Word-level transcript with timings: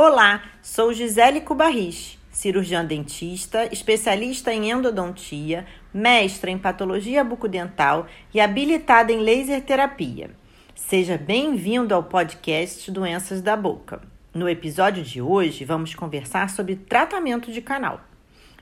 Olá, 0.00 0.44
sou 0.62 0.92
Gisele 0.92 1.40
Cubarris, 1.40 2.16
cirurgiã 2.30 2.84
dentista, 2.84 3.68
especialista 3.72 4.54
em 4.54 4.70
endodontia, 4.70 5.66
mestra 5.92 6.52
em 6.52 6.56
patologia 6.56 7.24
bucodental 7.24 8.06
e 8.32 8.38
habilitada 8.38 9.10
em 9.10 9.18
laser 9.18 9.60
terapia. 9.60 10.30
Seja 10.72 11.18
bem-vindo 11.18 11.92
ao 11.92 12.04
podcast 12.04 12.88
Doenças 12.92 13.42
da 13.42 13.56
Boca. 13.56 14.00
No 14.32 14.48
episódio 14.48 15.02
de 15.02 15.20
hoje, 15.20 15.64
vamos 15.64 15.96
conversar 15.96 16.48
sobre 16.48 16.76
tratamento 16.76 17.50
de 17.50 17.60
canal. 17.60 18.00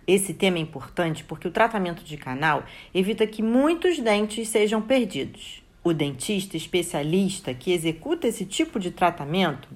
Esse 0.06 0.32
tema 0.32 0.56
é 0.56 0.62
importante 0.62 1.22
porque 1.22 1.46
o 1.46 1.52
tratamento 1.52 2.02
de 2.02 2.16
canal 2.16 2.64
evita 2.94 3.26
que 3.26 3.42
muitos 3.42 3.98
dentes 3.98 4.48
sejam 4.48 4.80
perdidos. 4.80 5.62
O 5.84 5.92
dentista 5.92 6.56
especialista 6.56 7.52
que 7.52 7.72
executa 7.72 8.26
esse 8.26 8.46
tipo 8.46 8.80
de 8.80 8.90
tratamento 8.90 9.68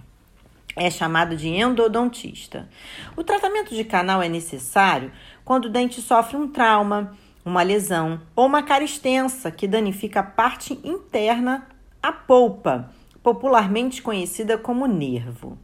é 0.76 0.90
chamado 0.90 1.36
de 1.36 1.48
endodontista. 1.48 2.68
O 3.16 3.24
tratamento 3.24 3.74
de 3.74 3.84
canal 3.84 4.22
é 4.22 4.28
necessário 4.28 5.12
quando 5.44 5.66
o 5.66 5.70
dente 5.70 6.00
sofre 6.00 6.36
um 6.36 6.48
trauma, 6.48 7.16
uma 7.44 7.62
lesão 7.62 8.20
ou 8.36 8.46
uma 8.46 8.62
cárie 8.62 8.84
extensa 8.84 9.50
que 9.50 9.66
danifica 9.66 10.20
a 10.20 10.24
parte 10.24 10.78
interna, 10.84 11.66
a 12.02 12.12
polpa, 12.12 12.90
popularmente 13.22 14.02
conhecida 14.02 14.56
como 14.56 14.86
nervo. 14.86 15.58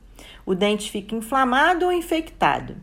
O 0.44 0.54
dente 0.54 0.90
fica 0.90 1.14
inflamado 1.14 1.86
ou 1.86 1.92
infectado. 1.92 2.76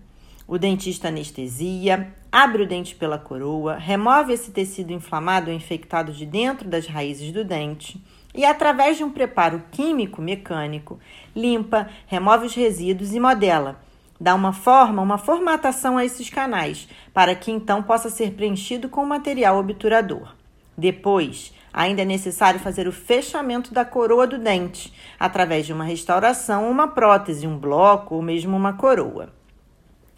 O 0.48 0.57
dentista 0.57 1.07
anestesia, 1.07 2.13
abre 2.31 2.63
o 2.63 2.67
dente 2.67 2.95
pela 2.95 3.17
coroa, 3.17 3.76
remove 3.76 4.34
esse 4.34 4.51
tecido 4.51 4.91
inflamado 4.91 5.49
ou 5.49 5.55
infectado 5.55 6.12
de 6.12 6.26
dentro 6.26 6.67
das 6.67 6.85
raízes 6.85 7.31
do 7.31 7.43
dente 7.43 8.03
e, 8.33 8.43
através 8.45 8.97
de 8.97 9.03
um 9.03 9.09
preparo 9.09 9.63
químico 9.71 10.21
mecânico, 10.21 10.99
limpa, 11.35 11.89
remove 12.07 12.47
os 12.47 12.55
resíduos 12.55 13.13
e 13.13 13.19
modela. 13.19 13.79
Dá 14.19 14.33
uma 14.33 14.53
forma, 14.53 15.01
uma 15.01 15.17
formatação 15.17 15.97
a 15.97 16.05
esses 16.05 16.29
canais, 16.29 16.87
para 17.13 17.35
que 17.35 17.51
então 17.51 17.84
possa 17.84 18.09
ser 18.09 18.31
preenchido 18.31 18.90
com 18.90 19.05
material 19.05 19.57
obturador. 19.57 20.34
Depois, 20.77 21.53
ainda 21.71 22.01
é 22.01 22.05
necessário 22.05 22.59
fazer 22.59 22.87
o 22.87 22.91
fechamento 22.91 23.73
da 23.73 23.85
coroa 23.85 24.25
do 24.25 24.37
dente, 24.37 24.93
através 25.20 25.65
de 25.65 25.73
uma 25.73 25.84
restauração, 25.84 26.70
uma 26.70 26.87
prótese, 26.87 27.45
um 27.45 27.57
bloco 27.57 28.15
ou 28.15 28.21
mesmo 28.21 28.55
uma 28.55 28.73
coroa. 28.73 29.29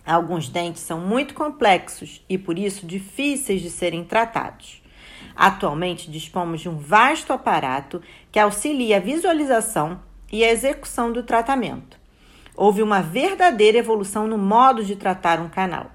Alguns 0.06 0.48
dentes 0.48 0.84
são 0.84 1.00
muito 1.00 1.34
complexos 1.34 2.24
e, 2.30 2.38
por 2.38 2.60
isso, 2.60 2.86
difíceis 2.86 3.62
de 3.62 3.72
serem 3.72 4.04
tratados. 4.04 4.84
Atualmente 5.36 6.10
dispomos 6.10 6.62
de 6.62 6.70
um 6.70 6.78
vasto 6.78 7.34
aparato 7.34 8.02
que 8.32 8.40
auxilia 8.40 8.98
a 8.98 9.02
visualização 9.02 10.00
e 10.32 10.44
a 10.44 10.52
execução 10.52 11.12
do 11.12 11.24
tratamento. 11.24 12.00
Houve 12.56 12.82
uma 12.82 13.02
verdadeira 13.02 13.78
evolução 13.78 14.28
no 14.28 14.38
modo 14.38 14.84
de 14.84 14.96
tratar 14.96 15.42
um 15.42 15.50
canal. 15.50 15.92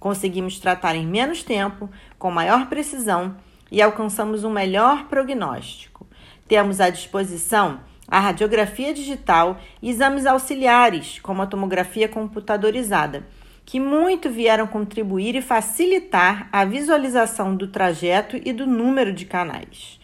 Conseguimos 0.00 0.58
tratar 0.58 0.96
em 0.96 1.06
menos 1.06 1.44
tempo, 1.44 1.88
com 2.18 2.30
maior 2.30 2.66
precisão 2.66 3.36
e 3.70 3.80
alcançamos 3.80 4.42
um 4.42 4.50
melhor 4.50 5.04
prognóstico. 5.04 6.04
Temos 6.48 6.80
à 6.80 6.90
disposição 6.90 7.80
a 8.08 8.18
radiografia 8.18 8.92
digital 8.92 9.58
e 9.80 9.90
exames 9.90 10.26
auxiliares, 10.26 11.20
como 11.20 11.40
a 11.40 11.46
tomografia 11.46 12.08
computadorizada 12.08 13.24
que 13.64 13.78
muito 13.78 14.28
vieram 14.28 14.66
contribuir 14.66 15.34
e 15.34 15.42
facilitar 15.42 16.48
a 16.52 16.64
visualização 16.64 17.54
do 17.54 17.68
trajeto 17.68 18.40
e 18.44 18.52
do 18.52 18.66
número 18.66 19.12
de 19.12 19.24
canais. 19.24 20.00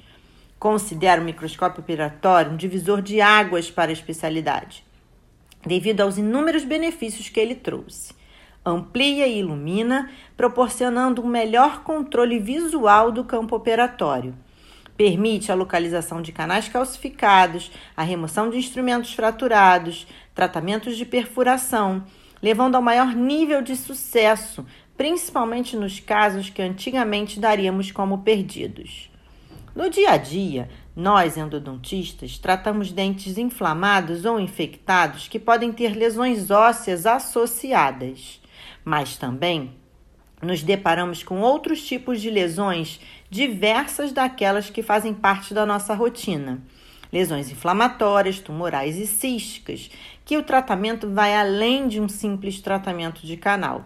Considero 0.59 1.23
o 1.23 1.25
microscópio 1.25 1.81
operatório 1.81 2.53
um 2.53 2.57
divisor 2.57 3.01
de 3.01 3.21
águas 3.21 3.71
para 3.71 3.91
a 3.91 3.93
especialidade, 3.93 4.85
devido 5.65 6.01
aos 6.01 6.19
inúmeros 6.19 6.65
benefícios 6.65 7.29
que 7.29 7.39
ele 7.39 7.55
trouxe. 7.55 8.13
Amplia 8.65 9.27
e 9.27 9.39
ilumina, 9.39 10.11
proporcionando 10.37 11.23
um 11.23 11.27
melhor 11.27 11.83
controle 11.83 12.39
visual 12.39 13.13
do 13.13 13.25
campo 13.25 13.55
operatório. 13.57 14.35
Permite 14.97 15.53
a 15.53 15.55
localização 15.55 16.21
de 16.21 16.33
canais 16.33 16.69
calcificados, 16.69 17.71
a 17.97 18.03
remoção 18.03 18.51
de 18.51 18.59
instrumentos 18.59 19.15
fraturados, 19.15 20.09
tratamentos 20.35 20.97
de 20.97 21.07
perfuração, 21.07 22.05
levando 22.43 22.75
ao 22.75 22.83
maior 22.83 23.15
nível 23.15 23.63
de 23.63 23.77
sucesso, 23.77 24.65
principalmente 24.97 25.77
nos 25.77 26.01
casos 26.01 26.51
que 26.51 26.63
antigamente 26.63 27.39
daríamos 27.39 27.91
como 27.91 28.19
perdidos. 28.19 29.11
No 29.75 29.89
dia 29.89 30.11
a 30.11 30.17
dia, 30.17 30.69
nós 30.97 31.37
endodontistas 31.37 32.39
tratamos 32.39 32.91
dentes 32.91 33.39
inflamados 33.39 34.25
ou 34.25 34.41
infectados 34.41 35.29
que 35.29 35.39
podem 35.39 35.73
ter 35.73 35.97
lesões 35.97 36.51
ósseas 36.51 37.07
associadas, 37.07 38.41
mas 38.85 39.17
também 39.17 39.77
nos 40.43 40.63
deparamos 40.63 41.23
com 41.23 41.41
outros 41.41 41.83
tipos 41.87 42.21
de 42.21 42.31
lesões 42.31 43.01
diversas 43.31 44.13
daquelas 44.13 44.71
que 44.71 44.83
fazem 44.83 45.15
parte 45.15 45.53
da 45.55 45.67
nossa 45.67 45.95
rotina 45.95 46.61
lesões 47.13 47.51
inflamatórias, 47.51 48.41
tumorais 48.41 48.97
e 48.97 49.07
císticas, 49.07 49.91
que 50.25 50.37
o 50.37 50.43
tratamento 50.43 51.11
vai 51.11 51.35
além 51.35 51.89
de 51.89 52.01
um 52.01 52.09
simples 52.09 52.61
tratamento 52.61 53.27
de 53.27 53.37
canal. 53.37 53.85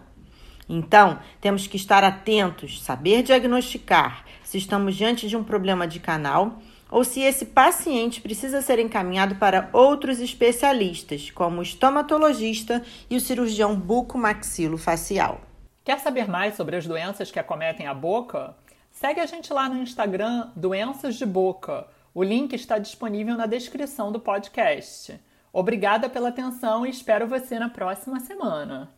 Então, 0.67 1.19
temos 1.41 1.67
que 1.67 1.77
estar 1.77 2.03
atentos, 2.03 2.81
saber 2.81 3.23
diagnosticar 3.23 4.25
se 4.43 4.57
estamos 4.57 4.95
diante 4.95 5.27
de 5.27 5.35
um 5.35 5.43
problema 5.43 5.87
de 5.87 5.99
canal 5.99 6.59
ou 6.89 7.03
se 7.03 7.21
esse 7.21 7.47
paciente 7.47 8.21
precisa 8.21 8.61
ser 8.61 8.77
encaminhado 8.77 9.35
para 9.35 9.67
outros 9.73 10.19
especialistas, 10.19 11.31
como 11.31 11.59
o 11.59 11.63
estomatologista 11.63 12.83
e 13.09 13.15
o 13.15 13.19
cirurgião 13.19 13.75
bucomaxilofacial. 13.75 15.41
Quer 15.83 15.99
saber 15.99 16.29
mais 16.29 16.55
sobre 16.55 16.75
as 16.75 16.85
doenças 16.85 17.31
que 17.31 17.39
acometem 17.39 17.87
a 17.87 17.93
boca? 17.93 18.55
Segue 18.91 19.19
a 19.19 19.25
gente 19.25 19.51
lá 19.51 19.67
no 19.67 19.81
Instagram 19.81 20.51
Doenças 20.55 21.15
de 21.15 21.25
Boca 21.25 21.87
o 22.13 22.23
link 22.23 22.53
está 22.53 22.77
disponível 22.77 23.35
na 23.35 23.45
descrição 23.45 24.11
do 24.11 24.19
podcast. 24.19 25.19
Obrigada 25.51 26.09
pela 26.09 26.29
atenção 26.29 26.85
e 26.85 26.89
espero 26.89 27.27
você 27.27 27.57
na 27.57 27.69
próxima 27.69 28.19
semana. 28.19 28.93